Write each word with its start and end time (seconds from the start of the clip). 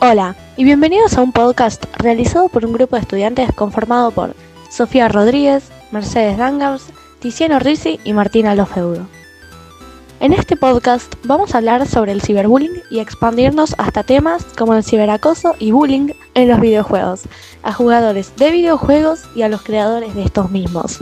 Hola 0.00 0.36
y 0.56 0.62
bienvenidos 0.62 1.18
a 1.18 1.22
un 1.22 1.32
podcast 1.32 1.84
realizado 1.96 2.48
por 2.48 2.64
un 2.64 2.72
grupo 2.72 2.94
de 2.94 3.02
estudiantes 3.02 3.52
conformado 3.52 4.12
por 4.12 4.32
Sofía 4.70 5.08
Rodríguez, 5.08 5.72
Mercedes 5.90 6.38
Dangams, 6.38 6.84
Tiziano 7.18 7.58
Risi 7.58 7.98
y 8.04 8.12
Martina 8.12 8.54
Lofeudo. 8.54 9.08
En 10.20 10.32
este 10.32 10.56
podcast 10.56 11.12
vamos 11.24 11.52
a 11.52 11.58
hablar 11.58 11.88
sobre 11.88 12.12
el 12.12 12.22
ciberbullying 12.22 12.80
y 12.92 13.00
expandirnos 13.00 13.74
hasta 13.76 14.04
temas 14.04 14.44
como 14.56 14.74
el 14.74 14.84
ciberacoso 14.84 15.56
y 15.58 15.72
bullying 15.72 16.12
en 16.34 16.46
los 16.46 16.60
videojuegos, 16.60 17.22
a 17.64 17.72
jugadores 17.72 18.36
de 18.36 18.52
videojuegos 18.52 19.22
y 19.34 19.42
a 19.42 19.48
los 19.48 19.62
creadores 19.62 20.14
de 20.14 20.22
estos 20.22 20.52
mismos. 20.52 21.00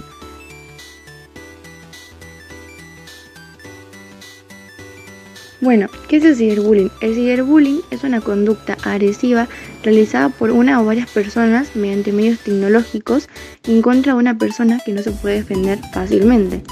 Bueno, 5.60 5.88
¿qué 6.08 6.18
es 6.18 6.24
el 6.24 6.36
ciberbullying? 6.36 6.90
El 7.00 7.14
ciberbullying 7.14 7.80
es 7.90 8.04
una 8.04 8.20
conducta 8.20 8.76
agresiva 8.84 9.48
realizada 9.82 10.28
por 10.28 10.50
una 10.50 10.80
o 10.80 10.84
varias 10.84 11.08
personas 11.10 11.74
mediante 11.74 12.12
medios 12.12 12.40
tecnológicos 12.40 13.28
en 13.66 13.80
contra 13.80 14.12
de 14.12 14.18
una 14.18 14.36
persona 14.36 14.80
que 14.84 14.92
no 14.92 15.02
se 15.02 15.12
puede 15.12 15.36
defender 15.36 15.78
fácilmente. 15.94 16.62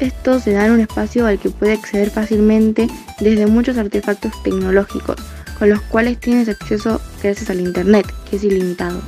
Esto 0.00 0.40
se 0.40 0.52
da 0.52 0.66
en 0.66 0.72
un 0.72 0.80
espacio 0.80 1.26
al 1.26 1.38
que 1.38 1.50
puede 1.50 1.74
acceder 1.74 2.10
fácilmente 2.10 2.88
desde 3.20 3.46
muchos 3.46 3.76
artefactos 3.76 4.32
tecnológicos, 4.42 5.16
con 5.58 5.68
los 5.68 5.82
cuales 5.82 6.18
tienes 6.18 6.48
acceso 6.48 7.00
gracias 7.22 7.50
al 7.50 7.60
Internet, 7.60 8.06
que 8.28 8.36
es 8.36 8.44
ilimitado. 8.44 9.02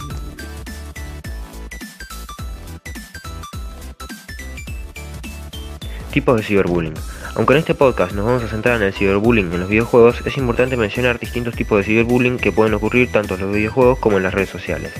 Tipos 6.16 6.38
de 6.38 6.42
ciberbullying. 6.42 6.94
Aunque 7.34 7.52
en 7.52 7.58
este 7.58 7.74
podcast 7.74 8.14
nos 8.14 8.24
vamos 8.24 8.42
a 8.42 8.48
centrar 8.48 8.76
en 8.76 8.84
el 8.84 8.94
ciberbullying 8.94 9.52
en 9.52 9.60
los 9.60 9.68
videojuegos, 9.68 10.22
es 10.24 10.38
importante 10.38 10.74
mencionar 10.78 11.18
distintos 11.18 11.54
tipos 11.54 11.76
de 11.76 11.84
ciberbullying 11.84 12.38
que 12.38 12.52
pueden 12.52 12.72
ocurrir 12.72 13.12
tanto 13.12 13.34
en 13.34 13.42
los 13.42 13.52
videojuegos 13.52 13.98
como 13.98 14.16
en 14.16 14.22
las 14.22 14.32
redes 14.32 14.48
sociales. 14.48 14.94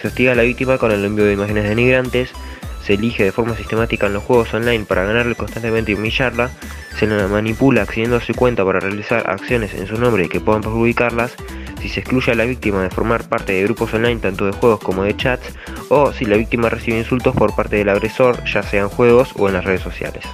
Se 0.00 0.08
hostiga 0.08 0.32
a 0.32 0.34
la 0.34 0.40
víctima 0.40 0.78
con 0.78 0.92
el 0.92 1.04
envío 1.04 1.26
de 1.26 1.34
imágenes 1.34 1.64
denigrantes, 1.64 2.30
se 2.82 2.94
elige 2.94 3.22
de 3.22 3.32
forma 3.32 3.54
sistemática 3.54 4.06
en 4.06 4.14
los 4.14 4.22
juegos 4.22 4.54
online 4.54 4.86
para 4.86 5.04
ganarle 5.04 5.34
constantemente 5.34 5.92
y 5.92 5.96
humillarla, 5.96 6.50
se 6.98 7.06
la 7.06 7.28
manipula 7.28 7.82
accediendo 7.82 8.16
a 8.16 8.22
su 8.22 8.32
cuenta 8.32 8.64
para 8.64 8.80
realizar 8.80 9.28
acciones 9.28 9.74
en 9.74 9.86
su 9.88 10.00
nombre 10.00 10.30
que 10.30 10.40
puedan 10.40 10.62
perjudicarlas, 10.62 11.34
si 11.80 11.88
se 11.88 12.00
excluye 12.00 12.32
a 12.32 12.34
la 12.34 12.44
víctima 12.44 12.82
de 12.82 12.90
formar 12.90 13.28
parte 13.28 13.52
de 13.52 13.64
grupos 13.64 13.92
online 13.94 14.20
tanto 14.20 14.46
de 14.46 14.52
juegos 14.52 14.80
como 14.80 15.02
de 15.02 15.16
chats, 15.16 15.54
o 15.88 16.12
si 16.12 16.24
la 16.24 16.36
víctima 16.36 16.68
recibe 16.68 16.98
insultos 16.98 17.34
por 17.34 17.54
parte 17.54 17.76
del 17.76 17.88
agresor, 17.88 18.44
ya 18.44 18.62
sea 18.62 18.82
en 18.82 18.88
juegos 18.88 19.30
o 19.36 19.48
en 19.48 19.54
las 19.54 19.64
redes 19.64 19.80
sociales. 19.80 20.24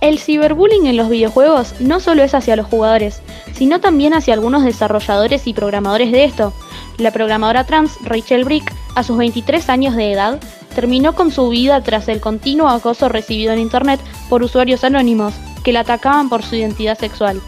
El 0.00 0.18
ciberbullying 0.18 0.86
en 0.86 0.98
los 0.98 1.08
videojuegos 1.08 1.80
no 1.80 1.98
solo 1.98 2.22
es 2.22 2.34
hacia 2.34 2.56
los 2.56 2.66
jugadores, 2.66 3.22
sino 3.54 3.80
también 3.80 4.12
hacia 4.12 4.34
algunos 4.34 4.62
desarrolladores 4.62 5.46
y 5.46 5.54
programadores 5.54 6.12
de 6.12 6.24
esto. 6.24 6.52
La 6.98 7.10
programadora 7.10 7.64
trans 7.64 7.96
Rachel 8.04 8.44
Brick, 8.44 8.70
a 8.94 9.02
sus 9.02 9.16
23 9.16 9.68
años 9.68 9.96
de 9.96 10.12
edad, 10.12 10.40
terminó 10.74 11.14
con 11.14 11.30
su 11.30 11.48
vida 11.48 11.82
tras 11.82 12.08
el 12.08 12.20
continuo 12.20 12.68
acoso 12.68 13.08
recibido 13.08 13.52
en 13.52 13.58
Internet 13.58 14.00
por 14.28 14.42
usuarios 14.42 14.84
anónimos 14.84 15.34
que 15.62 15.72
la 15.72 15.80
atacaban 15.80 16.28
por 16.28 16.42
su 16.42 16.56
identidad 16.56 16.98
sexual. 16.98 17.40